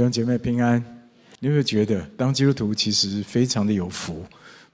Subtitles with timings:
[0.00, 0.82] 弟兄姐妹平安，
[1.40, 4.24] 你有没有觉得当基督徒其实非常的有福？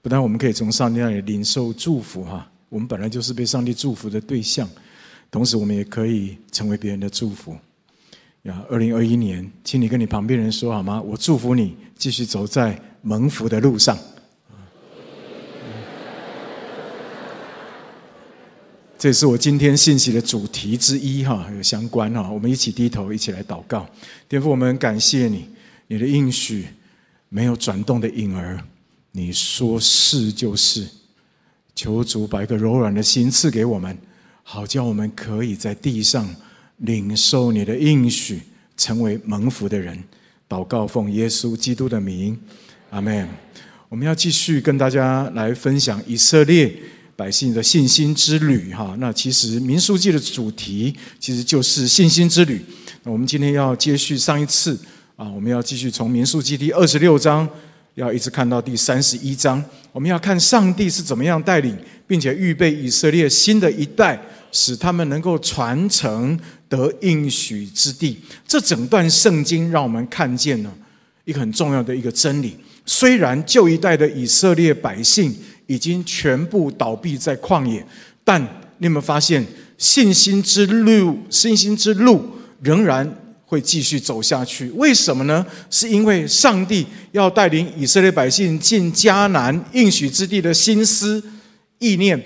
[0.01, 4.65] 不但我们可以从上帝那里领受祝福哈，我们本来就是被上帝祝福的对象，
[5.29, 7.57] 同时我们也可以成为别人的祝福。
[8.43, 11.01] 呀，二零二一年，请你跟你旁边人说好吗？
[11.01, 13.97] 我祝福你继续走在蒙福的路上。
[18.99, 23.87] 这也是我今天信息的主题之一哈，有相关哈，我们一起低头，一起来祷告。
[24.27, 25.47] 天父，我们感谢你，
[25.85, 26.65] 你的应许
[27.29, 28.59] 没有转动的影儿，
[29.11, 30.87] 你说是就是。
[31.75, 33.95] 求主把一个柔软的心赐给我们，
[34.41, 36.27] 好叫我们可以在地上
[36.77, 38.41] 领受你的应许，
[38.75, 40.03] 成为蒙福的人。
[40.49, 42.35] 祷告奉耶稣基督的名，
[42.89, 43.29] 阿门。
[43.89, 46.75] 我们要继续跟大家来分享以色列。
[47.17, 52.61] 百姓的信心之旅，哈，那其实民数记的主题其实就是信心之旅。
[53.01, 54.79] 那我们今天要接续上一次
[55.15, 57.49] 啊，我们要继续从民数记第二十六章，
[57.95, 59.61] 要一直看到第三十一章。
[59.91, 68.19] 我们要看上帝是怎么样带领，并且预备以色列新的一代，使他们能够传承得应许之地。
[68.47, 70.71] 这整段圣经让我们看见了
[71.25, 75.35] 一个很重要的一个真理：虽然旧一代的以色列百姓，
[75.67, 77.85] 已经全部倒闭在旷野，
[78.23, 78.41] 但
[78.79, 79.45] 你有没有发现，
[79.77, 82.25] 信心之路，信心之路
[82.61, 83.09] 仍然
[83.45, 84.69] 会继续走下去？
[84.71, 85.45] 为什么呢？
[85.69, 91.23] 是因为上帝要带领以色列百姓进迦南应许之地的心思
[91.79, 92.21] 意念，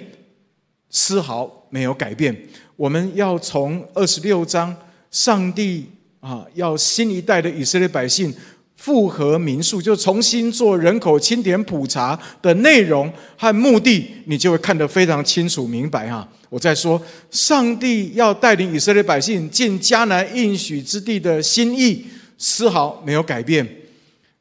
[0.90, 2.36] 丝毫没有改变。
[2.76, 4.76] 我们要从二十六章，
[5.12, 8.34] 上帝啊，要新一代的以色列百姓。
[8.82, 16.28] 复合民数，就重新做人口清点普查的内容和目的，你就会看得非常清楚明白哈。
[16.50, 22.04] 我在说，上帝要带领以色列百姓进迦南应许之地的心意，
[22.40, 23.64] 丝毫没有改变。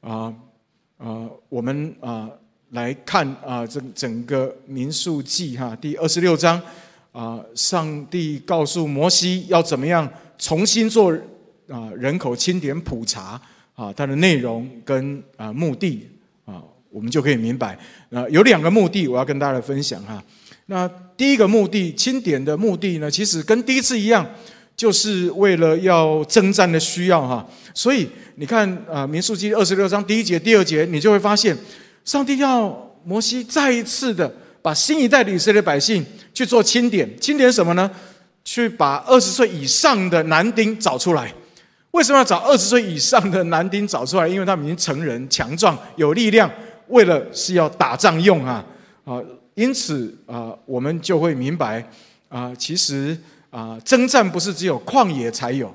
[0.01, 0.33] 啊
[0.97, 2.27] 啊，我们啊
[2.71, 6.59] 来看啊，这整个民数记哈第二十六章
[7.13, 11.13] 啊，上帝告诉摩西要怎么样重新做
[11.69, 13.39] 啊人口清点普查。
[13.81, 16.07] 啊，它的内容跟啊目的
[16.45, 17.79] 啊，我们就可以明白。
[18.11, 20.23] 啊，有两个目的，我要跟大家分享哈。
[20.67, 20.87] 那
[21.17, 24.27] 第一个目的，清点的目的呢，其实跟第一次一样，
[24.77, 27.49] 就是为了要征战的需要哈。
[27.73, 31.57] 所以你看啊，《民数记》二十六章第一节、第二节，你就会发现，
[32.05, 34.31] 上帝要摩西再一次的
[34.61, 36.05] 把新一代的以色列百姓
[36.35, 37.09] 去做清点。
[37.19, 37.91] 清点什么呢？
[38.45, 41.33] 去把二十岁以上的男丁找出来。
[41.93, 44.27] 为什么要找二十岁以上的男丁找出来？
[44.29, 46.51] 因为他们已经成人、强壮、有力量，
[46.89, 48.65] 为了是要打仗用啊
[49.05, 49.21] 啊！
[49.55, 51.85] 因此啊，我们就会明白
[52.29, 53.17] 啊，其实
[53.51, 55.75] 啊，征战不是只有旷野才有，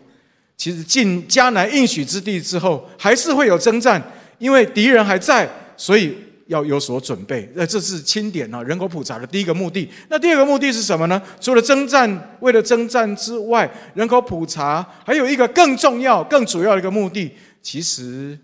[0.56, 4.02] 其实进迦南应许之地之后，还是会有征战，
[4.40, 6.16] 因为敌人还在，所以。
[6.48, 9.90] 要有所准备，那这是清点啊，人口普查的第一个目的。
[10.10, 11.20] 那第二个目的是什么呢？
[11.42, 17.32] 除了征战，为了征战之外，人口普查还有一个更重要、更主要的一个目的。
[17.64, 18.38] 其实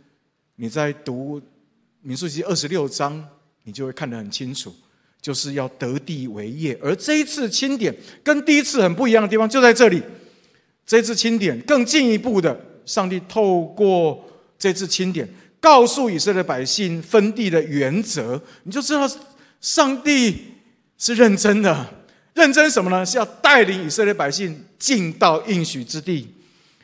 [0.56, 1.40] 你在读
[2.02, 3.24] 民数记二十六章，
[3.66, 4.74] 你就会看得很清楚，
[5.22, 6.76] 就是要得地为业。
[6.82, 10.02] 而这一次清点跟第一次很不一样的地方就在这里。
[10.88, 14.26] 这次清点更进一步的，上帝透过
[14.58, 15.30] 这次清点。
[15.62, 19.10] 告诉以色列百姓分地的原则，你就知道
[19.62, 20.56] 上帝
[20.98, 21.86] 是认真的。
[22.34, 23.06] 认真什么呢？
[23.06, 26.28] 是要带领以色列百姓进到应许之地。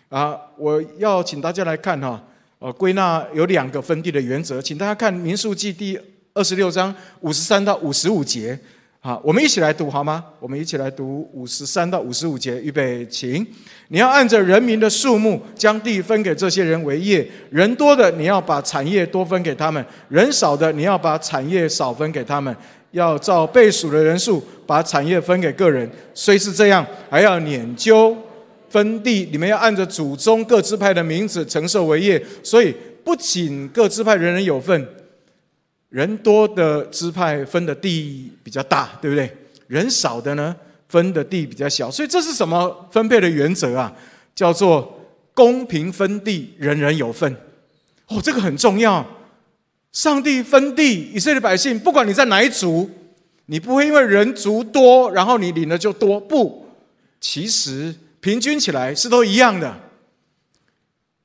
[0.10, 2.22] 啊，我要请大家来看哈，
[2.60, 6.00] 呃，归纳有两个分地的原则，请大家看民数记第
[6.34, 8.60] 二十六章五十三到五十五节。
[9.08, 10.22] 好，我们一起来读好吗？
[10.38, 13.48] 我们一起来读五十三到五十五节，预备，请。
[13.88, 22.54] 你要按着人民的数目将地分给这些人为业，人多的你要把产业多分给他们，人少的你要把产业少分给他们。
[22.92, 25.90] 要照被数的人数把产业分给个人。
[26.14, 28.14] 虽是这样，还要拈阄
[28.68, 29.30] 分地。
[29.32, 32.22] 你们要按着祖宗各支派的名字承受为业。
[32.44, 32.76] 所以
[33.06, 34.86] 不仅各支派人人有份。
[35.90, 39.36] 人多的支派分的地比较大，对不对？
[39.68, 40.56] 人少的呢，
[40.90, 41.90] 分的地比较小。
[41.90, 43.94] 所以这是什么分配的原则啊？
[44.36, 45.00] 叫做
[45.34, 47.34] 公平分地，人人有份。
[48.08, 49.06] 哦，这个很重要。
[49.92, 52.90] 上帝分地，以色列百姓，不管你在哪一族，
[53.48, 56.20] 你不会因为人族多，然后你领的就多。
[56.20, 56.68] 不，
[57.20, 59.76] 其实平均起来是都一样的。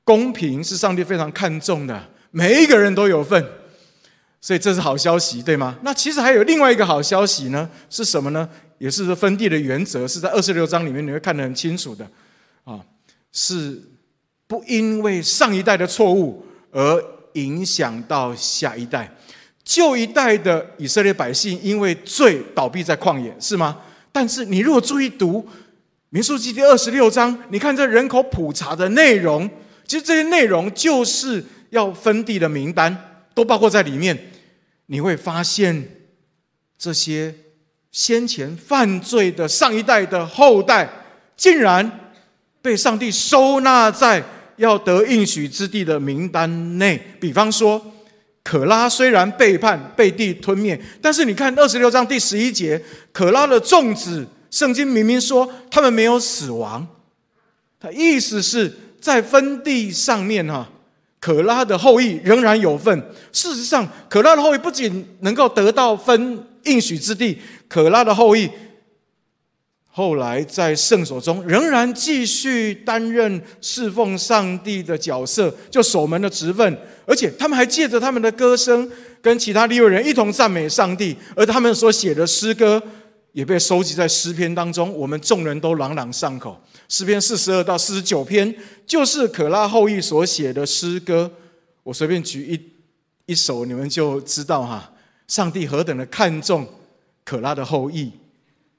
[0.03, 3.45] 公平是上帝非常看重的，每一个人都有份。
[4.43, 5.77] 所以这是好消息，对吗？
[5.83, 8.49] 那其实还有另外一个好消息呢，是什么呢？
[8.77, 12.05] 也是分地的原则，是在二十六章里面你会看得很清楚的，
[12.65, 12.77] 啊，
[13.31, 13.81] 是
[14.45, 17.01] 不因为上一代的错误而
[17.35, 19.09] 影响到下一代。
[19.63, 23.77] 旧一代的以色列百姓因为罪倒闭在旷野，是吗？
[24.11, 25.47] 但是你如果注意读
[26.09, 29.49] 民数记第二十六章，你看这人口普查的内容，
[29.87, 32.93] 其实这些内容就是要分地的名单，
[33.33, 34.31] 都包括在里面。
[34.93, 35.83] 你会发现
[36.77, 37.33] 这些
[37.91, 40.87] 先前犯罪的上一代的后代，
[41.35, 42.13] 竟然
[42.61, 44.23] 被上帝收纳在
[44.57, 47.01] 要得应许之地的名单内。
[47.19, 47.83] 比方说，
[48.43, 52.79] 可拉虽然背叛被地吞灭，但是你看二十六章第十一节，
[53.11, 54.27] 可拉的众子。
[54.51, 56.87] 圣经明明说他们没有死亡，
[57.79, 60.69] 他意思是在分地上面哈，
[61.23, 63.01] 可拉的后裔仍然有份。
[63.31, 67.39] 事实上，可拉的后裔不仅能够得到分应许之地，
[67.69, 68.49] 可拉的后裔
[69.87, 78.91] 后来在圣所中仍然继续担任侍奉上帝的角色，就守门的职分，而且他们还借着他们的歌声
[79.21, 82.83] 跟其他利未人一同赞美上帝，而他们所写的诗歌。
[83.31, 86.55] 也被收集在诗篇当中，我们众人都朗朗上口。
[86.93, 88.55] 诗篇四十二到四十九篇，
[88.85, 91.31] 就是可拉后裔所写的诗歌。
[91.81, 92.45] 我随便举
[93.25, 94.93] 一一首，你们就知道哈，
[95.27, 96.67] 上帝何等的看重
[97.25, 98.11] 可拉的后裔。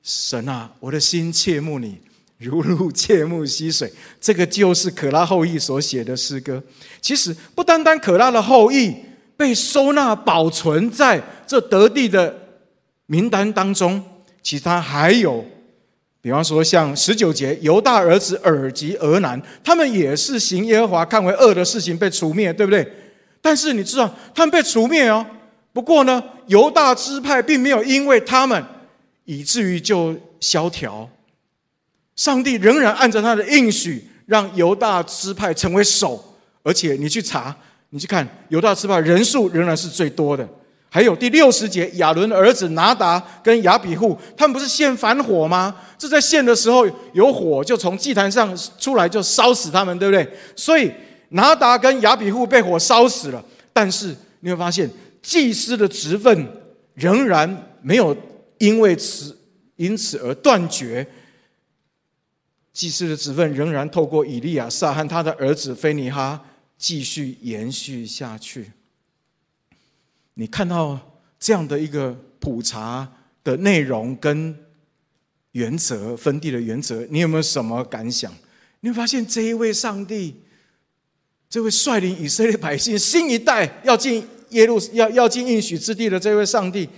[0.04, 1.98] 神啊，我的心切慕你，
[2.38, 3.92] 如鹿切慕溪水。
[4.20, 6.62] 这个就是可拉后裔所写的诗歌。
[7.00, 8.94] 其实不单单可拉的后裔
[9.36, 12.32] 被收纳保存在这得地的
[13.06, 14.00] 名单当中。
[14.40, 15.44] 其他还有，
[16.24, 22.90] 比方说像十九节，犹大儿子珥及俄南，他们也是行耶和华看为恶的事情被除灭，对不对？
[23.42, 25.26] 但是你知道，他们被除灭哦。
[25.74, 28.64] 不过呢，犹大支派并没有因为他们
[29.26, 31.06] 以至于就萧条，
[32.16, 36.24] 上帝仍然按照他的应许，让犹大支派成为首，
[36.62, 37.54] 而且你去查，
[37.90, 40.48] 你去看犹大支派人数仍然是最多的。
[40.94, 45.74] 还有第六十节，亚伦的儿子拿达跟亚比户，他们不是献燔火吗？
[45.98, 50.24] 这在献的时候有火就从祭坛上出来，就烧死他们，对不对？
[50.54, 50.88] 所以
[51.30, 53.44] 拿达跟亚比户被火烧死了。
[53.72, 54.88] 但是你会发现，
[55.20, 56.46] 祭司的职分
[56.94, 58.16] 仍然没有
[58.58, 59.36] 因为此
[59.74, 61.04] 因此而断绝。
[62.72, 66.40] 祭司的职分仍然透过以利亚撒和他的儿子菲尼哈
[66.78, 68.70] 继续延续下去。
[70.34, 70.98] 你看到
[71.38, 73.10] 这样的一个普查
[73.42, 74.56] 的内容跟
[75.52, 78.32] 原则，分地的原则，你有没有什么感想？
[78.80, 80.34] 你会发现这一位上帝，
[81.48, 86.88] 这位率领以色列百姓新一代要进耶路要要进应许之地的这位上帝，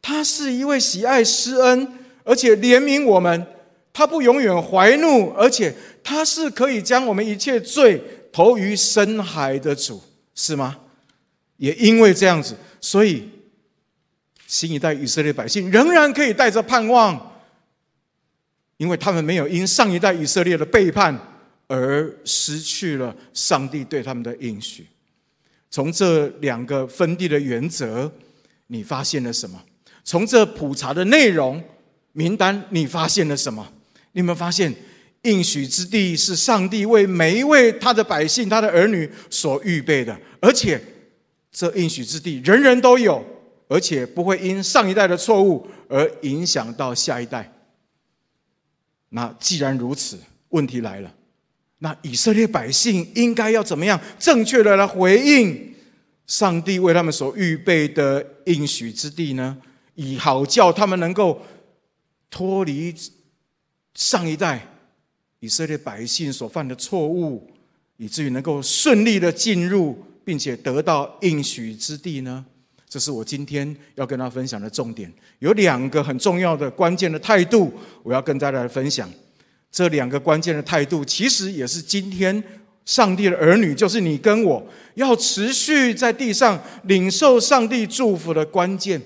[0.00, 1.86] 他是一位喜爱施恩
[2.22, 3.46] 而且怜悯我们，
[3.92, 8.00] 他不永远怀怒，而且他是可以将我们一切罪
[8.32, 10.00] 投于深海的主，
[10.34, 10.78] 是吗？
[11.56, 12.56] 也因为这样子。
[12.84, 13.26] 所以，
[14.46, 17.40] 新一代以色列百姓仍然可以带着盼望，
[18.76, 21.18] 因为他们没有因上一代以色列的背叛
[21.66, 24.86] 而失去了上帝对他们的应许。
[25.70, 28.12] 从这两个分地的原则，
[28.66, 29.58] 你发现了什么？
[30.04, 31.64] 从这普查的内容
[32.12, 33.66] 名单，你发现了什么？
[34.12, 34.70] 你有没有发现，
[35.22, 40.78] 应许之地是上帝为每一位他的百姓、他的儿女所预备的，而且。
[41.54, 43.24] 这应许之地，人人都有，
[43.68, 47.48] 而且不会因上一代的错误而影响到下一代。
[49.10, 50.18] 那既然如此，
[50.48, 51.14] 问题来了，
[51.78, 55.72] 那以色列百姓应该要怎么样正确的来回应
[56.26, 59.56] 上帝为他们所预备的应许之地呢？
[59.94, 61.40] 以好叫他们能够
[62.28, 62.92] 脱离
[63.94, 64.66] 上一代
[65.38, 67.48] 以色列百姓所犯的错误，
[67.96, 69.96] 以至于能够顺利的进入。
[70.24, 72.44] 并且得到应许之地呢？
[72.88, 75.12] 这是我今天要跟大家分享的重点。
[75.40, 77.72] 有两个很重要的关键的态度，
[78.04, 79.10] 我要跟大家来分享。
[79.70, 82.40] 这两个关键的态度，其实也是今天
[82.84, 84.64] 上帝的儿女，就是你跟我
[84.94, 89.02] 要持续在地上领受上帝祝福的关键。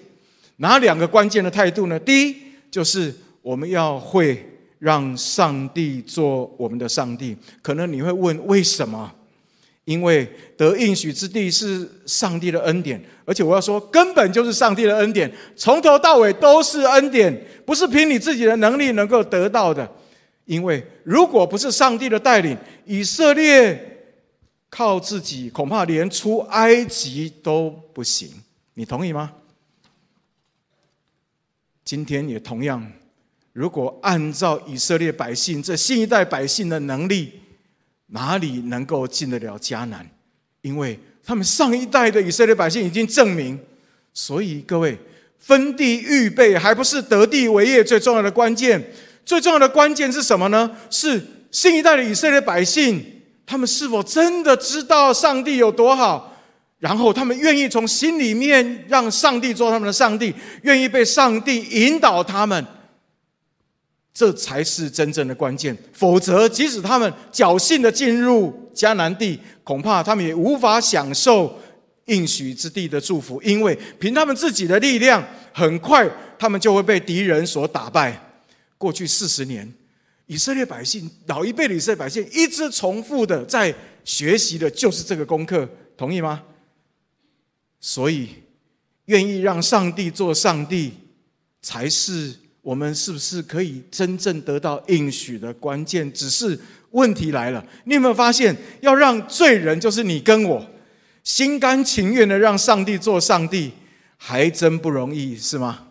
[0.56, 1.98] 哪两个关键的态度呢？
[1.98, 2.36] 第一，
[2.70, 4.46] 就是我们要会
[4.78, 7.34] 让上帝做我们的上帝。
[7.62, 9.10] 可能你会问，为什么？
[9.88, 19.90] 因为得应许之地是上帝的恩典，而且我要说，根本就是上帝的恩典，从头到尾都是恩典，不是凭你自己的能力能够得到的。
[20.44, 22.54] 因为如果不是上帝的带领，
[22.84, 24.12] 以色列
[24.68, 28.28] 靠自己，恐怕连出埃及都不行。
[28.74, 29.32] 你同意吗？
[31.82, 32.92] 今天也同样，
[33.54, 37.40] 如果按照以色列百姓这新一代百姓的能力，
[38.08, 40.08] 哪里能够进得了迦南？
[40.62, 43.58] 因为他们上一代的以色列百姓已经证明，
[44.12, 44.98] 所以各位
[45.38, 48.92] 分地预备还不是得地为业最重要的关键，
[49.24, 50.70] 最重要的关键是什么呢？
[50.90, 53.04] 是新一代的以色列百姓，
[53.46, 56.36] 他们是否真的知道上帝有多好？
[56.78, 62.64] 然后他们愿意从心里面让上帝做他们的上帝，愿意被上帝引导他们，
[64.18, 65.76] 这才是真正的关键。
[65.92, 71.56] 否则，即使他们侥幸的进入迦南地，恐怕他们也无法享受
[72.06, 78.42] 应许之地的祝福，因为凭他们自己的力量，很快他们就会被敌人所打败。
[78.76, 79.72] 过去四十年，
[80.26, 83.72] 以色列百姓，老一辈的以色列百姓，一直重复的在
[84.02, 86.42] 学习的就是这个功课，同意吗？
[87.78, 88.30] 所以，
[89.04, 90.92] 愿意让上帝做上帝，
[91.62, 96.12] 才是我们是不是可以真正得到应许的关键。
[96.12, 96.58] 只是
[96.90, 100.66] 问题来了，你有没有发现，要让罪人，就是你跟我，
[101.22, 103.72] 心甘情愿的让上帝做上帝，
[104.16, 105.86] 还真不容易，是吗？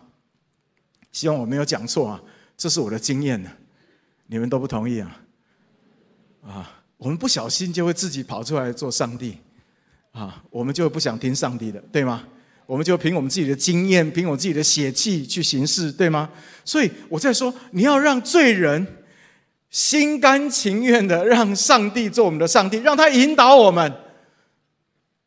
[1.10, 2.22] 希望我没有讲错啊，
[2.56, 3.50] 这是我的经验呢。
[4.26, 5.20] 你们都不同意啊？
[6.46, 9.38] 啊，我们不小心就会自己跑出来做上帝。
[10.12, 12.24] 啊，我们就不想听上帝的，对吗？
[12.68, 16.28] 我们就凭我们自己的经验，凭我们自己的血气去行事，对吗？
[16.66, 18.86] 所以我在说，你要让罪人
[19.70, 23.90] 心甘情愿的让上帝做我们的上帝，让他引导我们。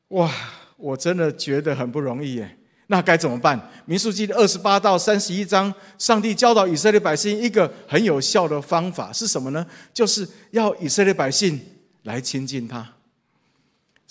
[0.10, 0.32] 哇，
[0.78, 2.58] 我真的觉得很不容易耶。
[2.86, 3.60] 那该怎么办？
[3.86, 9.66] 民数记的二十八到三十一章，上帝教导以色列百姓一个很有效的方法是什么呢？
[9.92, 11.60] 就是要以色列百姓
[12.04, 12.88] 来亲近他。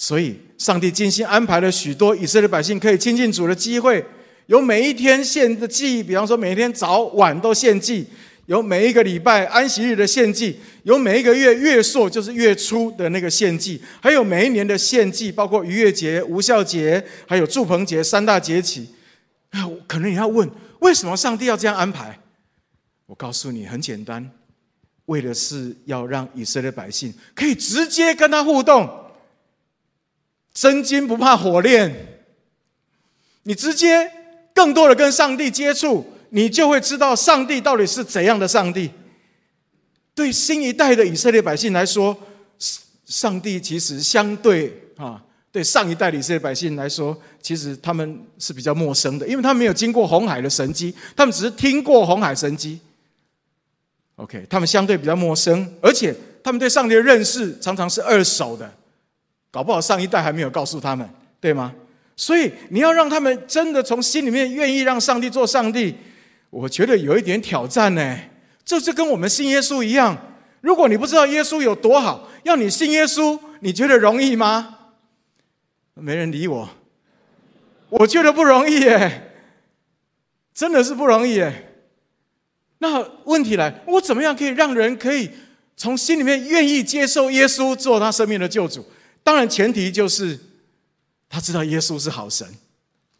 [0.02, 4.02] 所以，上帝精心安排了许多以色列百姓可以亲近主的机会，
[4.46, 8.06] 有每一天献的祭，比方说每天早晚都献祭；
[8.46, 10.54] 有每一个礼拜安息日的献祭；
[10.84, 18.88] 有每一个月月朔，就是月初的那个献祭；还有每一年的献祭，包括逾越节、无酵节，还有住棚节三大节期。
[19.86, 22.18] 可能你要问，为什么上帝要这样安排？
[23.04, 24.30] 我告诉你，很简单，
[25.04, 28.88] 为的是要让以色列百姓可以直接跟他互动。
[30.60, 31.90] 真金不怕火炼，
[33.44, 34.12] 你直接
[34.52, 38.90] 更多的跟上帝接触，你就会知道上帝到底是怎样的上帝。
[40.14, 42.14] 对新一代的以色列百姓来说，
[43.06, 52.78] 上帝其实相对啊，对上一代以色列百姓来说，其实他们是比较陌生的，因为他们没有经过红海的神迹，他们只是听过红海神迹。
[54.16, 56.14] OK，他们相对比较陌生，而且
[56.44, 58.70] 他们对上帝的认识常常是二手的。
[59.50, 61.08] 搞不好上一代还没有告诉他们，
[61.40, 61.72] 对吗？
[62.16, 65.94] 所以你要让他们真的从心里面愿意让上帝做上帝，
[66.50, 68.18] 我觉得有一点挑战呢。
[68.64, 70.16] 这就跟我们信耶稣一样，
[70.60, 74.76] 如果你不知道耶稣有多好，要你信耶稣，你觉得容易吗？
[75.94, 76.68] 没人理我，
[77.88, 79.32] 我觉得不容易耶，
[80.54, 81.72] 真的是不容易耶。
[82.78, 85.30] 那问题来，我怎么样可以让人可以
[85.76, 88.86] 从心里面愿意接受耶稣做他生命的救主？
[89.22, 90.38] 当然，前提就是
[91.28, 92.46] 他知道耶稣是好神，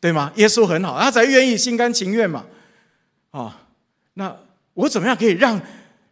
[0.01, 0.33] 对吗？
[0.37, 2.45] 耶稣很好，他才愿意心甘情愿嘛。
[3.31, 3.69] 啊，
[4.15, 4.37] 那
[4.75, 5.61] 我怎么样可以让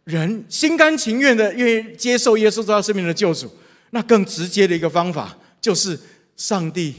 [0.05, 3.51] 人心甘情愿的愿意接受耶稣做他生命的救主？
[3.89, 5.99] 那更直接的一个方法，就是
[6.37, 6.95] 上帝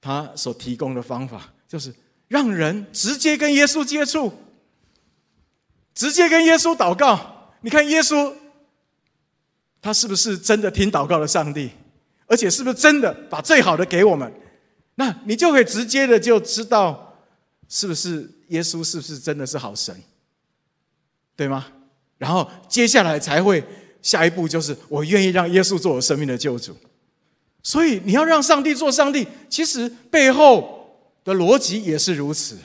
[0.00, 1.92] 他所提供的方法，就是
[2.28, 4.32] 让人直接跟耶稣接触，
[5.94, 7.50] 直接跟耶稣祷告。
[7.62, 8.34] 你看耶稣。
[9.82, 11.70] 他是不是真的听祷告的上帝？
[12.26, 14.32] 而且是不是真的把最好的给我们？
[14.94, 17.18] 那你就可以直接的就知道，
[17.68, 19.94] 是不是耶稣是不是真的是好神，
[21.36, 21.66] 对吗？
[22.16, 23.62] 然后接下来才会
[24.00, 26.76] 下一步就是我愿意让耶稣做我生命的救主。
[27.62, 32.58] 所以你要让上帝做上帝，其实背后的逻辑也是如此。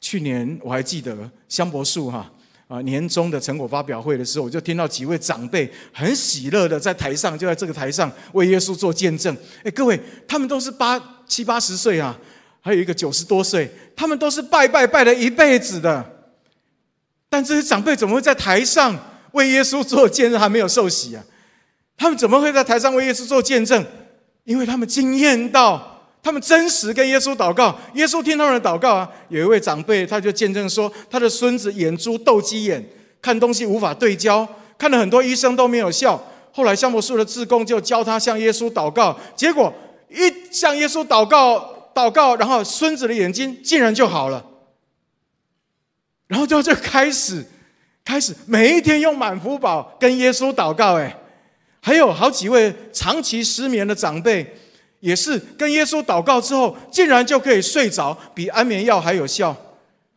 [0.00, 2.32] 去年我还记得香柏树哈。
[2.68, 9.34] 啊年终的成果发表会的时候，我就听到几位长辈很喜乐的在台上，就在这个台上为耶稣做见证。
[9.64, 9.98] 哎，各位，
[10.28, 12.16] 他们都是八七八十岁啊，
[12.60, 16.04] 还有一个九十多岁，他们都是拜拜拜了一辈子的。
[17.28, 18.96] 但这些长辈怎么会在台上
[19.32, 21.24] 为耶稣做见证，还没有受洗啊？
[21.96, 23.84] 他们怎么会在台上为耶稣做见证？
[24.44, 25.97] 因为他们惊艳到。
[26.28, 29.10] 他们真实跟耶稣祷告，耶稣听他们的祷告啊。
[29.30, 32.86] 有一位长辈，他就见证说，他的孙子眼珠斗鸡眼，
[33.22, 36.22] 看东西无法对焦，看了很多医生都没有效。
[36.52, 39.72] 后来香柏树的志工就教他向耶稣祷告，结果
[40.10, 44.44] 一向耶稣祷告，祷告，然后孙子的眼睛竟然就好了。
[46.26, 47.42] 然后就就开始
[48.04, 50.98] 开始每一天用满福宝跟耶稣祷告。
[50.98, 51.16] 哎，
[51.80, 54.54] 还有好几位长期失眠的长辈，
[55.00, 59.56] 也是跟耶稣祷告之后，竟然就可以睡着，比安眠药还有效。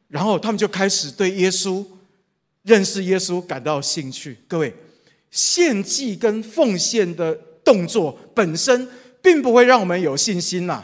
[0.07, 1.85] 然后他们就开始对耶稣
[2.63, 4.37] 认识耶稣感到兴趣。
[4.47, 4.73] 各位，
[5.29, 7.33] 献祭跟奉献的
[7.63, 8.87] 动作本身，
[9.21, 10.83] 并不会让我们有信心呐。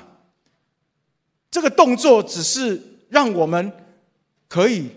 [1.52, 3.72] 这个动作只是让我们
[4.48, 4.90] 可以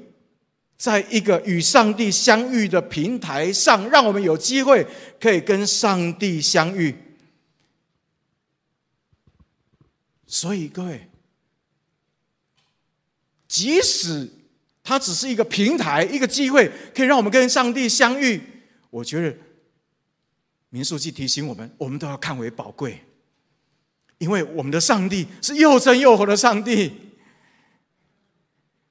[0.77, 4.87] 在一个与上帝相遇的平台上，让我们有机会
[5.21, 6.95] 可以跟上帝相遇。
[10.33, 11.11] 所以，各位，
[13.49, 14.31] 即使
[14.81, 18.41] 它只是一个平台、一个机会，可以让我们跟上帝相遇，
[18.91, 19.37] 我觉得
[20.69, 23.03] 民书记提醒我们，我们都要看为宝贵，
[24.19, 26.93] 因为我们的上帝是又真又活的上帝。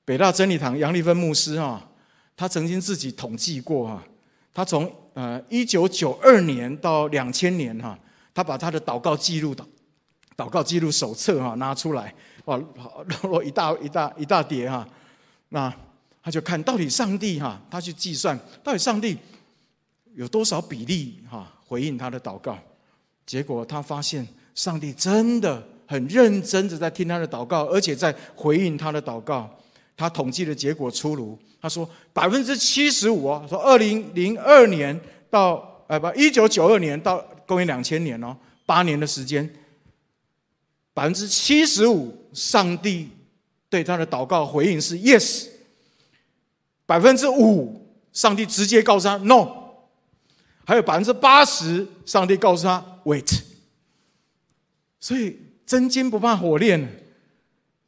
[0.03, 1.89] 北大真理堂杨丽芬牧师啊，
[2.36, 4.05] 他曾经自己统计过啊，
[4.53, 7.98] 他从呃一九九二年到两千年哈，
[8.34, 9.65] 他把他的祷告记录的。
[10.39, 12.13] 祷告记录手册哈拿出来
[12.46, 12.55] 哇，
[13.22, 14.88] 落落一大一大一大叠哈，
[15.50, 15.74] 那
[16.24, 19.17] 他就看到底上帝哈，他去计算到底上帝
[20.15, 22.58] 有多少比例哈回应他的祷告，
[23.25, 29.50] 结果他发现上帝真的很认真的在听他的祷告，而且在回应他的祷告。
[29.98, 34.98] 他统计的结果出炉，他说百分之七十五哦，说二零零二年
[35.29, 38.34] 到呃不一九九二年到公元两千年哦，
[38.65, 39.43] 八年的时间。
[41.00, 43.10] 百分之七十五，上帝
[43.70, 45.48] 对他的祷告回应是 yes。
[46.86, 49.48] 百分之五，上帝直接告诉他 no。
[50.65, 53.39] 还有百分之八十，上帝告诉他 wait。
[55.00, 56.86] 所以真金不怕火炼，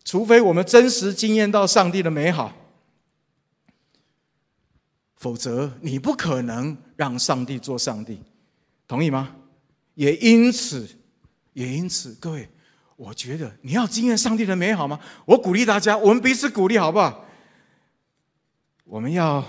[0.06, 2.54] 除非我们真实经验到上帝的美好，
[5.18, 8.22] 否则你不可能让上帝做上帝，
[8.88, 9.36] 同意吗？
[9.96, 10.88] 也因此，
[11.52, 12.48] 也因此，各位。
[13.02, 15.00] 我觉得你要经验上帝的美好吗？
[15.26, 17.26] 我鼓励大家，我们彼此鼓励，好不好？
[18.84, 19.44] 我们要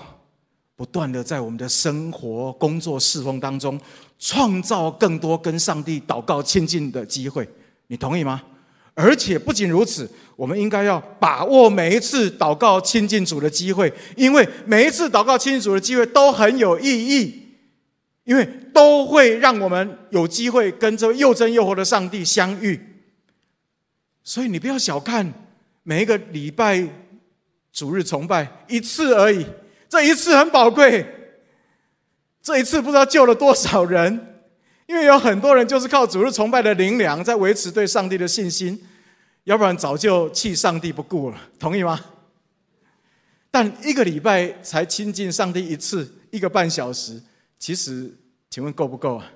[0.75, 3.79] 不断的在我们的生活、工作、侍奉当中，
[4.17, 7.47] 创造更多跟上帝祷告亲近的机会。
[7.85, 8.41] 你同意吗？
[8.95, 17.49] 而且不仅如此，我们应该要把握每一次祷告亲近主的机会，因为每一次祷告亲近主的机会都很有意义，
[18.23, 22.89] 因为都会让我们有机会跟这位又真又活的上帝相遇。
[24.23, 25.33] 所以你不要小看
[25.83, 26.87] 每一个礼拜
[27.71, 29.45] 主日崇拜一次而已，
[29.89, 31.05] 这一次很宝贵，
[32.41, 34.41] 这一次不知道救了多少人，
[34.85, 38.81] 因为有很多人就是靠主日崇拜的灵粮在维持对上帝的信心，
[39.43, 41.99] 要不然早就弃上帝不顾了，同意吗？
[43.51, 47.21] 但一个礼拜才亲近上帝一次，一个半小时，
[47.59, 48.11] 其实
[48.49, 49.29] 请问够不够啊？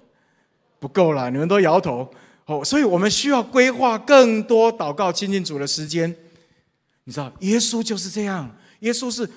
[0.79, 2.09] 不够啦，你们都摇头。
[2.47, 6.09] 哦，所以我们需要规划更多祷告亲近主的时间。
[7.03, 8.49] 你知道，耶稣就是这样。
[8.79, 9.29] 耶稣是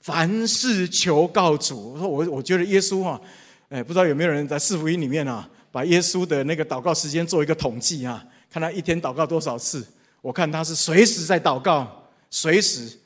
[0.00, 1.92] 凡事求告主。
[1.92, 3.20] 我说我，我觉得耶稣哈，
[3.68, 9.86] 哎，不知道有没有人在四福音里面啊，把耶稣的那个祷告时间做一个统计啊，看他一天祷告多少次。
[10.20, 12.98] 我看他是随时在祷告，随时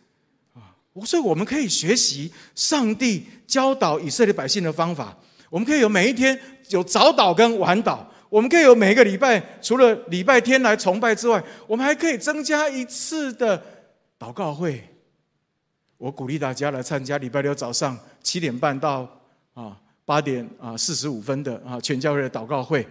[0.54, 0.72] 啊。
[1.04, 5.14] 所以我们可以学习上帝教导以色列百姓的方法。
[5.50, 6.38] 我们可以有每一天
[6.70, 7.98] 有早祷跟晚祷。
[8.36, 13.58] 我们可以有每个礼拜，除了礼拜天来崇拜之外，我们还可以增加一次的
[14.18, 14.86] 祷告会。
[15.96, 19.08] 我鼓励大家来参加礼拜六早上七点半到
[19.54, 22.86] 啊八点啊四十五分的啊全教会的祷告会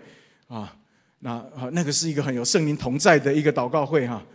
[0.48, 0.76] 啊，
[1.20, 4.26] 那啊那个是一个很有圣灵同在的一个祷告会哈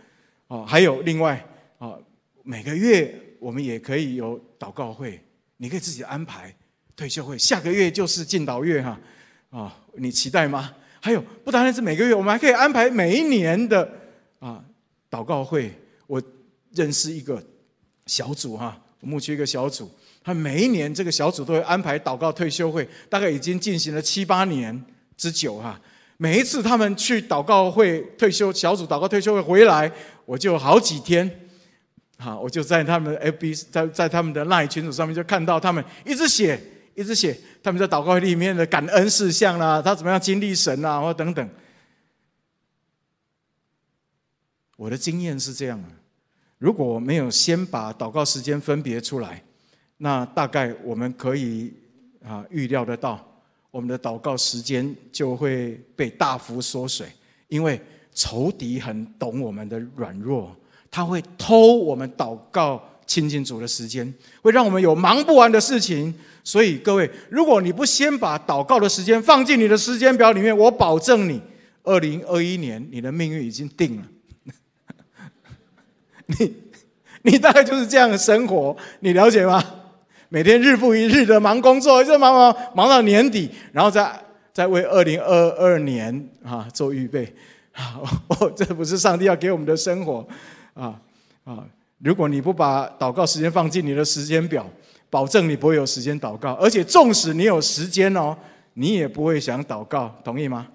[0.47, 1.45] 啊，还有另外
[1.77, 1.93] 啊
[2.41, 5.21] 每个月我们也可以有祷告会，
[5.57, 6.55] 你可以自己安排
[6.95, 8.97] 退休会，下个月就是敬祷月哈
[9.49, 10.73] 啊，你期待吗？
[11.03, 13.91] 还有，不单单是每个月，我们还可以安排每一年的
[14.39, 14.63] 啊
[15.09, 15.73] 祷告会。
[16.05, 16.21] 我
[16.73, 17.41] 认识一个
[18.05, 19.89] 小组哈，牧区一个小组，
[20.23, 24.79] 他每一年这个小组都会安排祷告退休会，大概已经进行了七八年
[25.17, 25.79] 之久哈。
[26.17, 29.91] 每一次他们去祷告会退休小组祷告退休会回来，
[30.25, 31.49] 我就好几天，
[32.17, 36.61] 好，我就在他们的 FB 在在他们的 LINE 群组上面就看到他们一直写。
[36.95, 41.49] 一直写他们在祷告会里面的感恩事项啦，他怎么样经历神啊，或等等。
[44.77, 45.83] 我的经验是这样：
[46.57, 49.43] 如果没有先把祷告时间分别出来，
[49.97, 51.73] 那大概我们可以
[52.23, 53.23] 啊预料得到，
[53.69, 57.07] 我们的祷告时间就会被大幅缩水，
[57.47, 57.79] 因为
[58.13, 60.55] 仇敌很懂我们的软弱，
[60.89, 66.13] 他会偷我们祷告亲近主的时间，会让我们有忙不完的事情。
[66.43, 71.41] 所以各位，如果你不先把祷告的时间放进你的时间表里面，我保证你，
[71.83, 74.03] 二零二一年你的命运已经定了。
[76.27, 76.55] 你
[77.23, 79.63] 你大概就是这样的生活，你了解吗？
[80.29, 84.11] 每天日复一日的忙工作，就忙忙忙到年底，然后再
[84.53, 87.31] 再为二零二二年啊做预备。
[87.73, 90.27] 啊， 哦，这不是上帝要给我们的生活
[90.73, 90.99] 啊
[91.43, 91.63] 啊！
[92.03, 94.65] 如果你不把祷告时间放进你的时间表，
[95.09, 98.35] 保证你不会有时间祷告，而且纵使你有时间哦，
[98.73, 100.67] 你也不会想祷告，同意吗？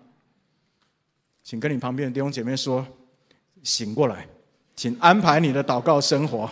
[1.42, 2.86] 请跟你旁边的弟兄姐妹说，
[3.62, 4.26] 醒过来，
[4.76, 6.48] 请安排你的祷告生活，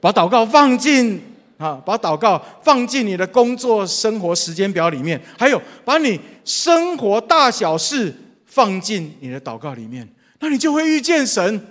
[0.00, 1.20] 把祷告放进
[1.58, 8.14] 啊，把祷告放进你的工作生活时间表里面，还有把你生活大小事
[8.54, 11.66] 放进你的祷告里面，那你就会遇见神。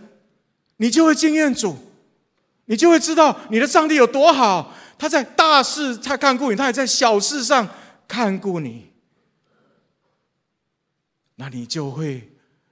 [0.77, 1.77] 你就会经验主，
[2.65, 4.75] 你就会知道你的上帝有多好。
[4.97, 7.69] 他在大事他看顾你，他也在小事上
[8.07, 8.89] 看顾你。
[11.35, 12.27] 那你就会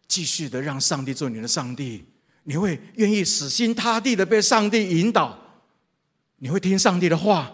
[0.07, 2.03] 继续的让上帝做你的上帝，
[2.43, 5.37] 你会愿意死心塌地的被上帝引导，
[6.37, 7.53] 你会听上帝的话，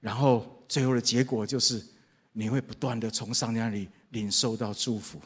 [0.00, 1.84] 然后最后的结果就是
[2.32, 5.20] 你会不断的从上帝那里领受到祝福。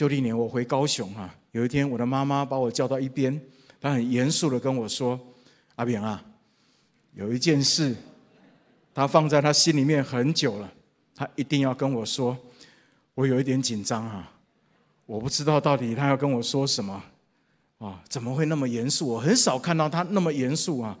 [0.00, 1.36] 旧历年我回高雄啊。
[1.50, 3.38] 有一天，我的妈妈把我叫到一边，
[3.78, 5.20] 她很严肃的跟我说
[5.76, 6.24] ：“阿炳啊，
[7.12, 7.94] 有一件事，
[8.94, 10.72] 她放在她心里面很久了，
[11.14, 12.34] 她一定要跟我说。
[13.14, 14.32] 我有一点紧张啊，
[15.04, 17.02] 我不知道到底她要跟我说什么
[17.76, 18.02] 啊？
[18.08, 19.06] 怎么会那么严肃？
[19.06, 20.98] 我很少看到她那么严肃啊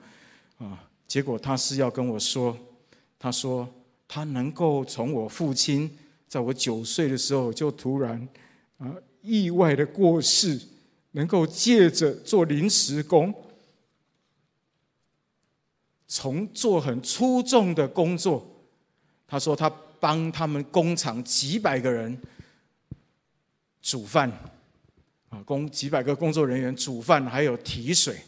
[0.58, 0.78] 啊！
[1.08, 2.54] 结果她是要跟我说，
[3.18, 3.66] 她说
[4.06, 5.90] 她能够从我父亲
[6.28, 8.28] 在我九岁的时候就突然
[8.80, 10.58] 啊。”意外的过世，
[11.10, 13.34] 能够借着做临时工，
[16.08, 18.64] 从做很粗重的工作，
[19.26, 19.68] 他说他
[20.00, 22.18] 帮他们工厂几百个人
[23.82, 24.32] 煮饭，
[25.28, 28.18] 啊，工几百个工作人员煮饭，还有提水。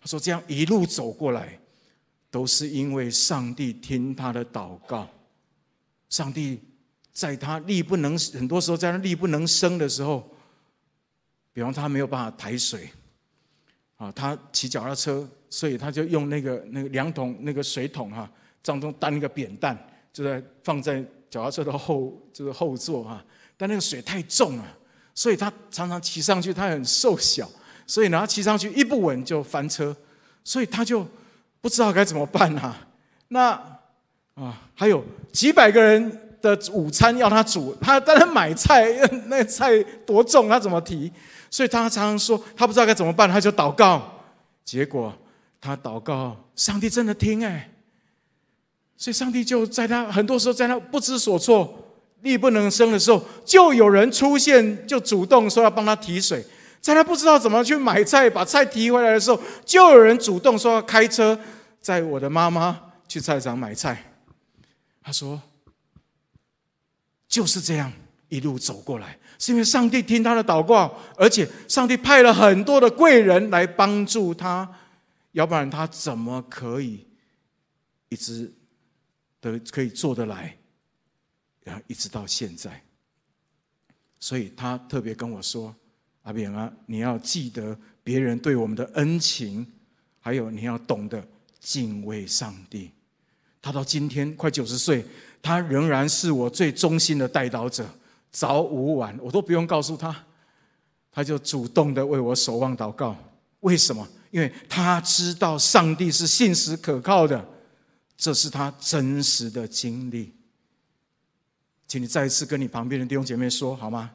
[0.00, 1.60] 他说这样一路走过来，
[2.30, 5.06] 都是因为上帝听他的祷告，
[6.08, 6.58] 上帝
[7.18, 10.24] 在他力不能，很多时候在他力不能生的时候。
[11.50, 12.88] 比方他没有办法抬水，
[13.96, 18.30] 啊，他骑脚踏车，所以他就用那个那个两桶那个水桶哈，
[18.62, 19.76] 当中担一个扁担，
[20.12, 23.24] 就在放在脚踏车的后就是后座哈，
[23.56, 24.78] 但那个水太重了，
[25.16, 27.50] 所以他常常骑上去，他很瘦小，
[27.88, 29.96] 所以呢，他骑上去一不稳就翻车，
[30.44, 31.04] 所以他就
[31.60, 32.86] 不知道该怎么办啊。
[33.26, 33.50] 那
[34.34, 38.90] 啊，还有几百个人的午餐要他煮，他当然买菜，
[39.26, 41.10] 那菜多重，他怎么提？
[41.50, 44.02] 所以他常常说，他不知道该怎么办，他就祷告。
[44.64, 45.12] 结果
[45.60, 47.70] 他祷告，上帝真的听哎。
[48.96, 51.72] 所以上帝就在他很多时候，在他不知所措、
[52.22, 56.44] 力不能生的时候，就有人出现，就主动说要帮他提水。
[56.80, 61.38] 在他不知道怎么去买菜、把菜提回来的时候，就有人主动说要开车
[61.80, 64.12] 载我的妈妈去菜场买菜。
[65.02, 65.40] 他说，
[67.28, 67.92] 就是这样
[68.28, 69.16] 一路走过来。
[69.38, 74.68] 是因为上帝听他的祷告，而且上帝派了很多的贵人来帮助他，
[75.30, 77.06] 要不然他怎么可以
[78.08, 78.52] 一直
[79.40, 80.56] 都可以做得来，
[81.62, 82.82] 然后一直到现在。
[84.18, 85.72] 所以他特别跟我说
[86.22, 89.64] ：“阿炳啊，你要记得别人对我们的恩情，
[90.18, 91.24] 还有你要懂得
[91.60, 92.90] 敬畏上帝。”
[93.62, 95.04] 他到今天快九十岁，
[95.42, 97.88] 他仍然是我最忠心的代祷者。
[98.30, 100.14] 早午晚，我都不用告诉他，
[101.10, 103.16] 他就主动的为我守望祷告。
[103.60, 104.06] 为什么？
[104.30, 107.42] 因为他知道上帝是信实可靠的，
[108.16, 110.34] 这是他真实的经历。
[111.86, 114.10] 请你再一次跟你旁边的弟兄姐妹说好吗？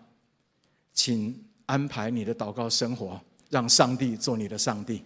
[0.93, 5.03] 请安排你的祷告生活，让上帝做你的上帝。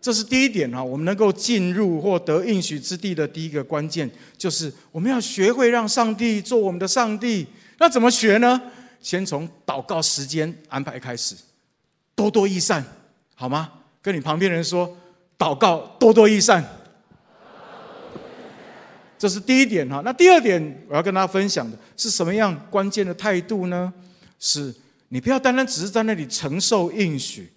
[0.00, 7.46] 这是第一点哈，我们能够进入或得应许之地的第一个关键，就是我们要学会让上帝做我们的上帝。
[7.78, 8.60] 那怎么学呢？
[9.00, 11.34] 先从祷告时间安排开始，
[12.14, 12.84] 多多益善，
[13.34, 13.70] 好吗？
[14.00, 14.96] 跟你旁边人说，
[15.36, 16.64] 祷告多多益善。
[19.18, 20.00] 这是第一点哈。
[20.04, 23.92] 那第二点，我要跟大家分享的是什么样关键的态度呢？
[24.38, 24.72] 是
[25.08, 27.50] 你不要单单只是在那里承受应许。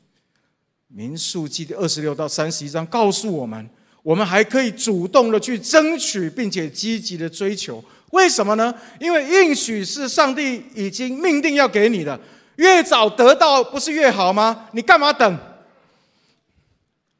[0.93, 3.69] 民数记的二十六到三十一章告诉我们，
[4.03, 8.73] 我们还可以主动的去争取，并且积极的追求，为什么呢？
[8.99, 12.19] 因为应许是上帝已经命定要给你的，
[12.57, 14.67] 越早得到不是越好吗？
[14.73, 15.39] 你干嘛等？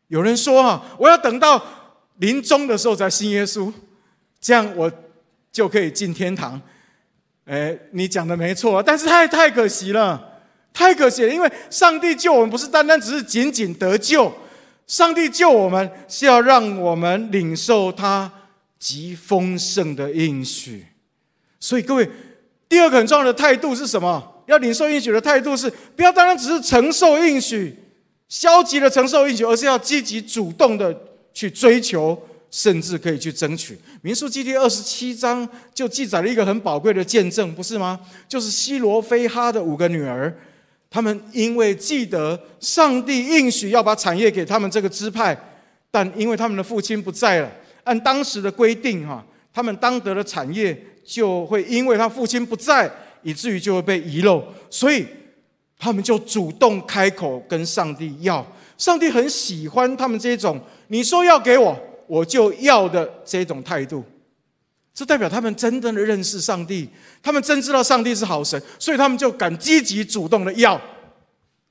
[0.08, 1.64] 有人说哈，我要等到
[2.18, 3.72] 临终的时候才信耶稣，
[4.42, 4.92] 这样我
[5.52, 6.62] 就可以进天堂。
[7.46, 10.31] 哎，你讲的没错，但是太太可惜了，
[10.74, 14.32] 太可惜了，因为上帝救我们不是单单只是仅仅得救，
[14.88, 18.32] 上帝救我们是要让我们领受他
[18.80, 20.86] 极丰盛的应许。
[21.60, 22.10] 所以各位，
[22.68, 24.44] 第二个很重要的态度是什么？
[24.48, 27.78] 要领受应许的态度是，不要单单只是承受应许。
[28.28, 30.98] 消极的承受应许，而是要积极主动的
[31.34, 32.18] 去追求，
[32.50, 33.78] 甚至可以去争取。
[34.02, 38.00] 民数记第二十七章就记载了一个很宝贵的见证，不是吗？
[38.28, 40.34] 就是西罗非哈的五个女儿，
[40.91, 45.36] 他们因为记得上帝应许要把产业给他们这个支派，
[45.89, 47.51] 但因为他们的父亲不在了，
[47.84, 52.91] 按当时的规定，哈，他们当得的产业就会因为他父亲不在，
[53.23, 55.08] 以至于就会被遗漏，所以。
[55.84, 58.45] 他们就主动开口跟上帝要，
[58.77, 61.75] 上帝很喜欢他们这种你说要给我，
[62.06, 64.04] 我就要的这种态度。
[64.93, 66.89] 这代表他们真正的认识上帝，
[67.23, 70.80] 他们真知道上帝是好神，所以他们就敢积极主动的要。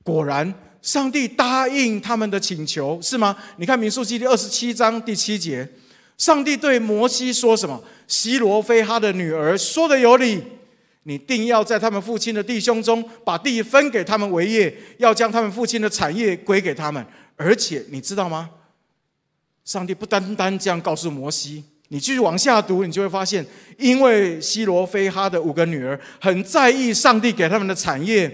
[0.03, 3.37] 果然，上帝答应他们的请求，是吗？
[3.57, 5.69] 你看民数记第二十七章第七节，
[6.17, 7.81] 上帝对摩西说什么？
[8.07, 10.43] 西罗非哈的女儿说的有理。
[11.03, 17.03] 你定要在他们父亲的弟兄中把地分给他们为业，要将他们父亲的产业归给他们。
[17.35, 18.49] 而且你知道吗？
[19.65, 23.45] 上帝不单单这样告诉摩西，你继续往下读，你就会发现，
[23.77, 28.33] 因为西罗非哈的五个女儿很在意上帝给他们的产业，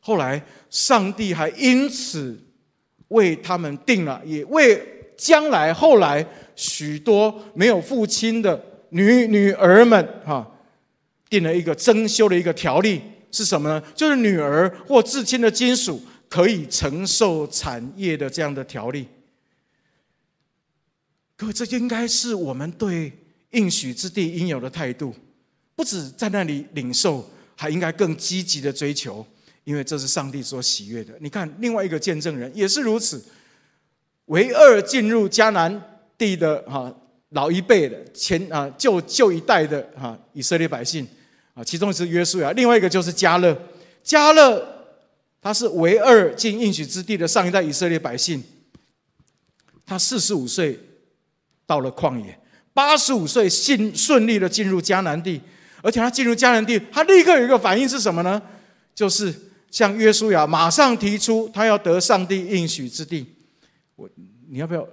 [0.00, 2.34] 后来上帝还因此
[3.08, 4.82] 为他们定了，也为
[5.14, 10.50] 将来后来许多没有父亲的女女儿们，哈。
[11.28, 13.82] 定了一个增修的一个条例是什么呢？
[13.96, 19.08] 就是女儿或至亲的亲属可以承受产业的这样的条例。
[21.36, 23.12] 各位，这应该是我们对
[23.50, 25.14] 应许之地应有的态度，
[25.74, 29.24] 不止在那里领受，还应该更积极的追求，
[29.64, 31.14] 因为这是上帝所喜悦的。
[31.20, 33.22] 你看，另外一个见证人也是如此，
[34.26, 36.94] 唯二进入迦南地的哈
[37.30, 41.06] 老一辈的前啊旧旧一代的哈以色列百姓。
[41.52, 43.56] 啊，其中是约书亚，另外一个就是迦勒。
[44.04, 44.62] 迦勒
[45.40, 48.42] 他是唯二进应许之地的上一代以色列百姓。
[49.86, 50.78] 他四十五岁
[51.66, 52.38] 到了旷野，
[52.72, 55.40] 八十五岁信顺利的进入迦南地，
[55.82, 58.40] 而且他进入迦南地，他立刻有一个反应是什么呢？
[58.94, 59.34] 就是
[59.70, 63.26] 向约书亚马上提出他要得上帝应许之地。
[63.96, 64.08] 我
[64.48, 64.86] 你要不要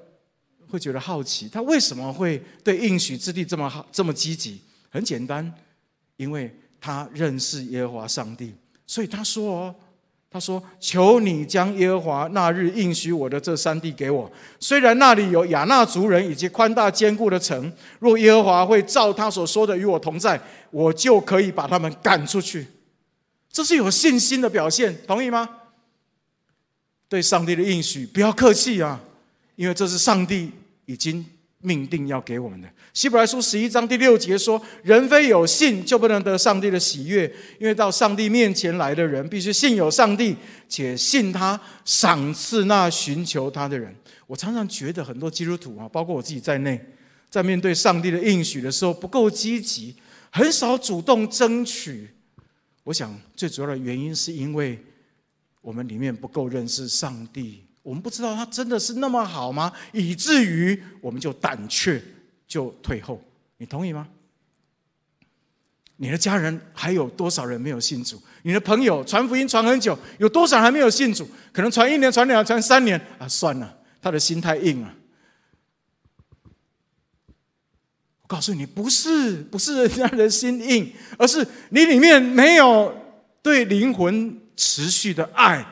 [0.67, 1.47] 会觉得好奇？
[1.47, 4.59] 他为什么会对应许之地这么好这么积极？
[4.89, 5.53] 很简单。
[6.15, 8.53] 因为他认识耶和华上帝，
[8.85, 9.75] 所以他说：“哦，
[10.33, 14.29] 他说，求你将耶和华那日应许我的这三地给我。
[14.59, 20.41] 虽然那里有亚衲族人以及宽大坚固的城，若耶和华会照他所说的与我同在，
[20.71, 22.65] 我就可以把他们赶出去。
[23.51, 25.47] 这是有信心的表现，同意吗？
[27.07, 28.99] 对上帝的应许，不要客气啊，
[29.55, 30.51] 因为这是上帝
[30.87, 31.23] 已经。”
[31.63, 37.25] 命定要给我们的，希伯来书十一章第六节说：“人非有信，就不能得上帝的喜悦。
[37.57, 40.35] 因为到上帝面前来的人，必须信有上帝，
[40.67, 43.95] 且信他赏赐那寻求他的人。”
[44.27, 46.79] 我常常觉得很多基督徒啊，包括我自己在内，
[47.29, 49.95] 在面对上帝的应许的时候，不够积极，
[50.31, 52.09] 很少主动争取。
[52.83, 54.77] 我想最主要的原因，是因为
[55.61, 57.63] 我们里面不够认识上帝。
[57.83, 59.71] 我们不知道他真的是那么好吗？
[59.91, 62.01] 以至于我们就胆怯，
[62.47, 63.21] 就退后。
[63.57, 64.07] 你同意吗？
[65.97, 68.21] 你的家人还有多少人没有信主？
[68.41, 71.27] 你的朋友传福音传很久，有多少人还没有信主？
[71.51, 74.93] 可能传一年、传两年、传三年啊，算了，他的心太硬了。
[78.21, 82.93] 我告诉你，不是，不是人家的心硬，而是你里面没有
[83.41, 85.65] 对灵魂持续的爱。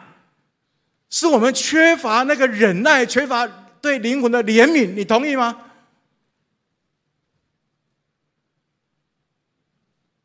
[1.12, 3.46] 是我们缺乏那个忍耐，缺乏
[3.82, 5.68] 对灵魂的怜悯，你同意吗？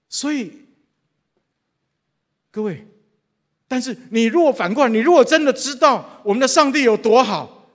[0.08, 0.64] 所以，
[2.50, 2.86] 各位，
[3.68, 7.68] 但是你如果反过来，你如果真的知道我们的上帝有多好，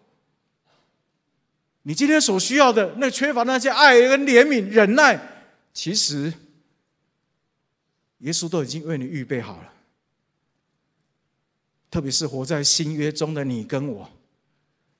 [1.84, 5.20] 你今天所需要的那缺乏那些爱跟怜悯、忍耐，
[5.74, 6.34] 其实
[8.20, 9.74] 耶稣都已经为你预备好了。
[11.92, 14.10] 特别是活在新约中的你跟我，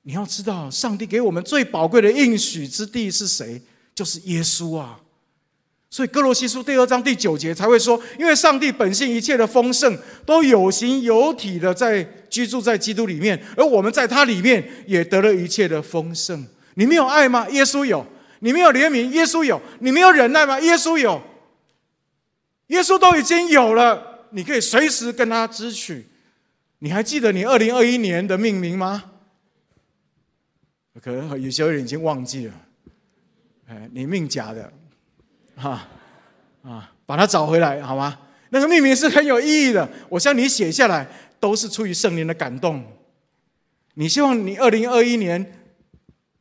[0.02, 3.62] 你要知道，上帝给我们最宝贵的应许之地是谁？
[3.94, 5.00] 就是耶稣啊！
[5.90, 16.46] 所以哥罗西书第二章第九节才会说：因为上帝本性一切的丰盛，都有形有体的在居住在基督里面，而我们在他里面也得了一切的丰盛。
[16.74, 17.48] 你没有爱吗？
[17.50, 18.06] 耶稣有。
[18.40, 19.10] 你没有怜悯？
[19.10, 19.60] 耶稣有。
[19.80, 20.58] 你没有忍耐吗？
[20.60, 21.22] 耶稣有。
[22.68, 26.06] 耶稣都已经有了，你可以随时跟他支取。
[26.84, 29.04] 你还记得你二零二一年的命名吗？
[31.00, 32.54] 可能有些人已经忘记了。
[33.68, 34.72] 哎，你命假的。
[35.54, 35.86] 哈
[36.64, 38.18] 啊，把它找回来好吗？
[38.50, 39.88] 那个命名是很有意义的。
[40.08, 41.06] 我向你写下来，
[41.38, 42.84] 都是出于圣灵的感动。
[43.94, 45.61] 你希望你二零二一年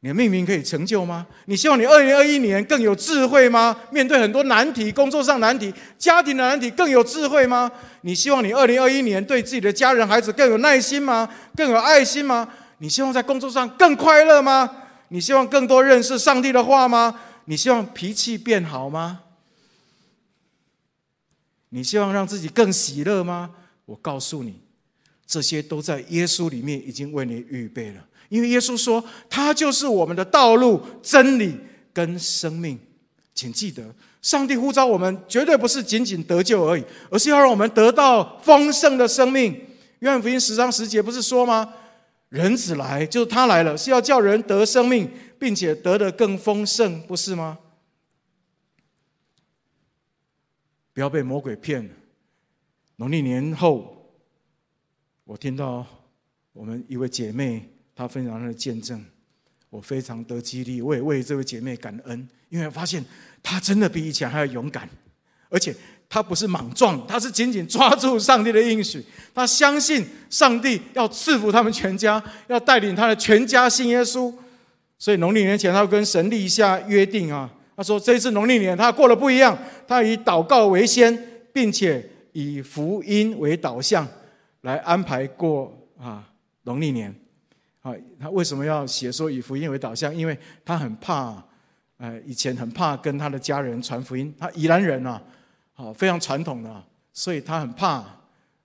[0.03, 1.27] 你的命名可以成就吗？
[1.45, 3.75] 你希望你二零二一年更有智慧吗？
[3.91, 7.71] 面对很多难题，工作上难题、家庭的难题，更有智慧吗？
[8.01, 11.29] 你希望你二零二一年对自己的家人、孩子更有耐心吗？
[11.55, 12.47] 更有爱心吗？
[12.79, 14.67] 你希望在工作上更快乐吗？
[15.09, 17.19] 你希望更多认识上帝的话吗？
[17.45, 19.19] 你希望脾气变好吗？
[21.69, 23.51] 你希望让自己更喜乐吗？
[23.85, 24.61] 我告诉你，
[25.27, 28.03] 这些都在耶稣里面已经为你预备了。
[28.31, 31.55] 因为耶稣说，他就是我们的道路、真理
[31.93, 32.79] 跟生命。
[33.35, 39.67] 请记得，上帝呼召我们，绝对不是仅仅得救而已，而是要让我们得到丰盛的生命。
[39.99, 41.73] 约翰福音十章十节不是说吗？
[42.29, 45.11] 人子来，就是他来了，是要叫人得生命。
[45.41, 47.57] 并且得的更丰盛，不是吗？
[50.93, 51.89] 不要被魔鬼骗了。
[52.97, 54.13] 农历年后，
[55.23, 55.83] 我听到
[56.53, 59.03] 我们一位姐妹她分享她的见证，
[59.69, 63.03] 我非常得激励，我也为这位姐妹感恩，因为发现
[63.41, 64.89] 她真的比以前还要勇敢，
[65.49, 65.75] 而且
[66.09, 74.33] 她不是莽撞，她是紧紧抓住上帝的应许，她相信上帝要赐福他们全家，要带领他的全家信耶稣。
[74.97, 77.51] 所以农历年前，他要跟神立下约定啊。
[77.75, 79.57] 他说：“这一次农历年，他过得不一样。
[79.87, 81.17] 他以祷告为先，
[81.51, 84.07] 并且以福音为导向，
[84.61, 86.29] 来安排过啊
[86.65, 87.15] 农历年。
[87.81, 90.15] 啊，他为什么要写说以福音为导向？
[90.15, 91.43] 因为他很怕，
[91.97, 94.33] 呃，以前很怕跟他的家人传福音。
[94.39, 95.21] 他宜兰人啊，
[95.75, 98.03] 啊，非常传统的，所以他很怕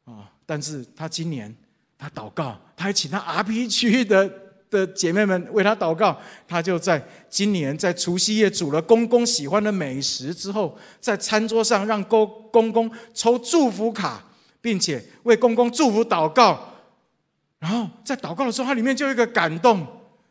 [0.04, 0.30] 啊。
[0.44, 1.54] 但是他今年
[1.98, 4.30] 他祷告，他还请他 R P 区的。”
[4.68, 7.00] 的姐妹们为他祷告，他就在
[7.30, 14.20] 今年在除夕夜煮了公公喜欢的美食之后，在餐桌上让公公公抽祝福卡，
[14.60, 16.68] 并且为公公祝福祷告。
[17.66, 19.84] 然后在祷告的时候，他里面就有一个感动，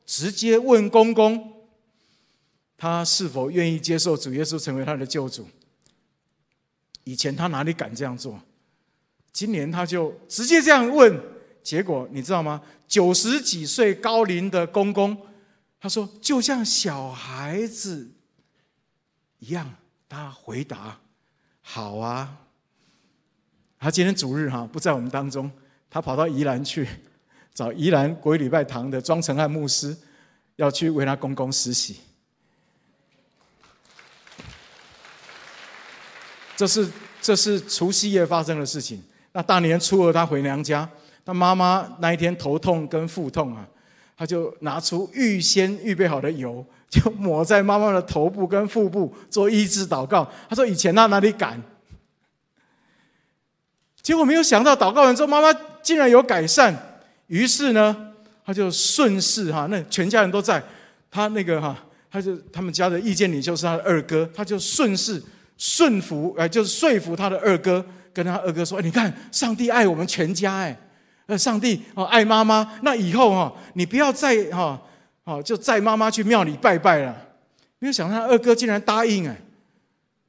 [0.06, 1.52] 直接问公公，
[2.78, 5.46] 他是否愿意接受主耶稣成为他的救主。
[7.04, 8.40] 以前他哪里敢这样做？
[9.34, 11.22] 今年他就直接这样问。
[11.62, 12.62] 结果你知道吗？
[12.88, 15.18] 九十几岁高龄的公公，
[15.78, 18.10] 他说就像小孩子
[19.40, 19.76] 一样，
[20.08, 20.98] 他回答
[21.60, 22.38] ：“好啊。”
[23.78, 25.52] 他今天主日哈不在我们当中，
[25.90, 26.88] 他跑到宜兰去
[27.56, 29.96] 找宜兰国语礼拜堂的庄成汉牧师，
[30.58, 32.02] 要去为他公公施洗。
[36.58, 36.88] 这是
[37.22, 39.02] 这是除夕夜发生的事情。
[39.32, 40.88] 那大年初二他回娘家。
[41.26, 43.68] 他妈妈那一天头痛跟腹痛啊，
[44.16, 50.30] 他就拿出预先预备好的油，就抹在妈妈的头部跟腹部做医治祷告。
[50.48, 51.60] 他说以前他哪里敢？
[54.04, 56.95] 结果没有想到祷告完之后，妈妈竟然有改善。
[57.28, 57.96] 于是呢，
[58.46, 60.64] 他就顺势哈，那全家人都在，
[61.10, 61.78] 他那个哈，
[62.12, 65.22] 他就他们家的意见领袖是他的二哥，他就顺势
[65.58, 70.78] 顺服，哎，就是说服他的二哥，跟他二哥说：“哎，你看上帝爱我们全家，哎。”
[71.28, 74.80] 呃，上帝哦，爱妈妈，那以后哈，你不要再哈，
[75.24, 77.18] 哦，就载妈妈去庙里拜拜了。
[77.80, 79.36] 没有想到他二哥竟然答应哎，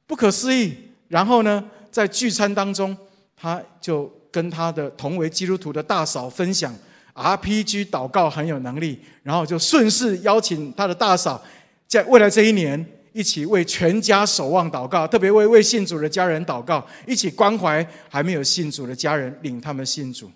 [0.07, 0.75] 不可思议。
[1.07, 2.97] 然后呢，在聚餐当中，
[3.35, 6.73] 他就跟他的同为基督徒的大嫂分享
[7.17, 11.43] RPG 祷告很有能力，然后就顺势邀请他的大嫂，
[11.87, 20.31] 在未来这一年一起为全家守望祷告，特别为未信主的家人祷告，一起关怀还没有信主的家人，领他们信主。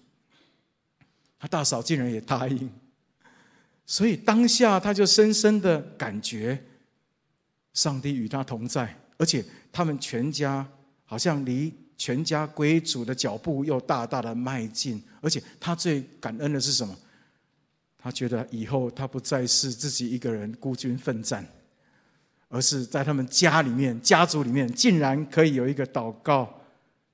[1.39, 2.69] 他大嫂竟然也答应，
[3.85, 6.63] 所以当下他就深深的感觉，
[7.73, 10.67] 上帝与他同在，而且他们全家
[11.03, 16.97] 好像离全家归主的脚步又大大的迈进，而且他最感恩的是什么？
[17.97, 21.45] 他觉得以后他不再是自己一个人孤军奋战，
[22.49, 26.61] 而是在他们家里面、家族里面，竟然可以有一个祷告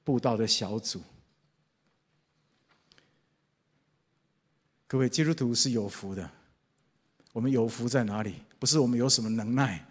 [0.03, 1.01] 布道的小组。
[4.87, 6.29] 各位基督徒是有福的，
[7.33, 8.35] 我们有福在哪里？
[8.57, 9.85] 不是我们有什么能耐，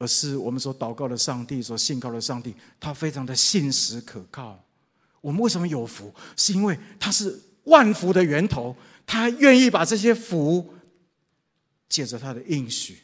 [0.00, 4.58] 而是我们所祷告的上帝，所信靠的上帝，他非常的信实可靠。
[5.20, 6.12] 我们为什么有福？
[6.38, 8.74] 是因为他是万福的源头，
[9.04, 10.74] 他愿意把这些福
[11.86, 13.00] 借着他的应许，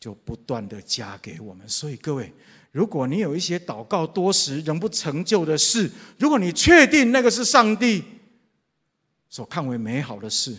[0.00, 1.68] 就不断的加给我们。
[1.68, 2.32] 所以各位，
[2.72, 5.88] 如果你有一些祷告多时仍不成就的事，
[6.18, 8.02] 如果你确定那个是上帝
[9.28, 10.56] 所看为美好的事，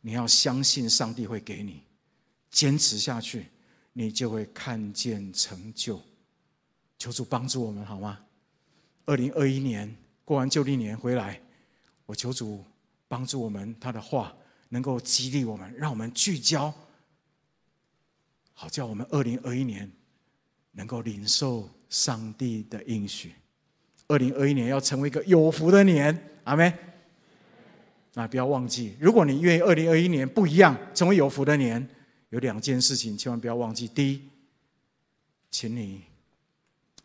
[0.00, 1.84] 你要相信上帝会给你，
[2.50, 3.46] 坚持下去。
[3.96, 6.02] 你就会看见成就，
[6.98, 8.18] 求主帮助我们好吗？
[9.06, 11.40] 二零二一年过完旧历年回来，
[12.04, 12.64] 我求主
[13.06, 14.34] 帮助我们，他的话
[14.68, 16.74] 能够激励我们，让我们聚焦，
[18.52, 19.88] 好叫我们二零二一年
[20.72, 23.32] 能够领受上帝的应许。
[24.08, 26.72] 二零二一年要成为一个有福的年，阿妹。
[28.14, 31.88] 那不要忘记，如果你愿意二零二一年不一样，成为有福的年。
[32.34, 33.86] 有两件事情千万不要忘记。
[33.86, 34.20] 第一，
[35.52, 36.02] 请你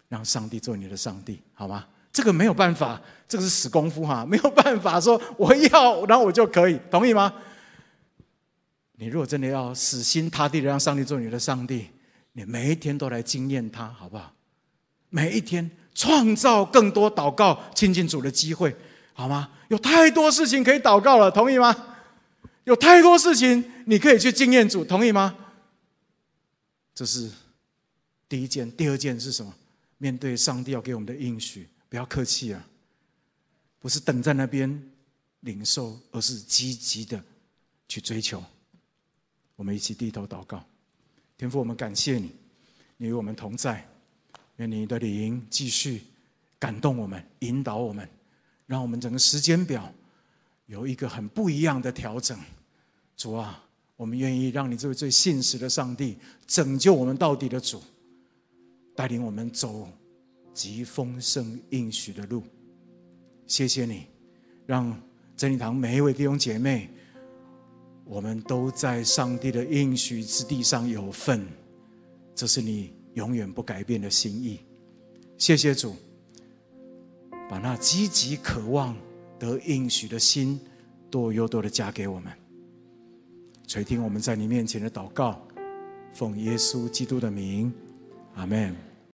[0.08, 1.86] 让上帝做你的上帝，好吗？
[2.12, 7.32] 这个没有办法，这个是死功夫哈， 没有办法说我要，然后我就可以，同意吗？
[8.94, 11.90] 你如果真的要死心塌地的让上帝做你的上帝，
[12.34, 14.34] 你每一天都来经验他，好不好？
[15.10, 18.76] 每一天创造更多祷告亲近主的机会，
[19.14, 19.52] 好吗？
[19.68, 21.86] 有太多事情可以祷告了，同意吗？
[22.66, 25.36] 有太多事情你可以去经验主，同意吗？
[26.94, 27.32] 这是
[28.28, 28.72] 第一件。
[28.72, 29.54] 第二件是什么？
[29.98, 32.68] 面对上帝要给我们的应许，不要客气啊！
[33.80, 34.92] 不是等在那边
[35.42, 37.24] 领受，而是积极的
[37.88, 38.44] 去追求。
[39.56, 40.66] 我们一起低头祷告，
[41.38, 42.32] 天父，我们感谢你，
[42.98, 43.86] 你与我们同在，
[44.58, 46.04] 愿你的灵继续
[46.58, 48.08] 感动我们，引导我们，
[48.68, 49.94] 让我们整个时间表
[50.70, 52.40] 有一个很不一样的调整。
[53.18, 53.62] 主啊，
[53.98, 56.16] 我们愿意让你这位最信实的上帝
[56.46, 57.82] 拯救我们到底的主，
[58.96, 59.90] 带领我们走
[60.54, 62.44] 极丰盛应许的路。
[63.48, 64.06] 谢谢你，
[64.68, 64.96] 让
[65.36, 66.88] 真理堂每一位弟兄姐妹，
[68.06, 71.44] 我们都在上帝的应许之地上有份。
[72.36, 74.60] 这是你永远不改变的心意。
[75.36, 75.96] 谢谢主，
[77.50, 78.96] 把那积极渴望
[79.40, 80.60] 得应许的心，
[81.10, 82.32] 多又多的加给我们。
[83.66, 85.42] 垂听我们在你面前的祷告，
[86.14, 87.72] 奉耶稣基督的名，
[88.36, 88.89] 阿门。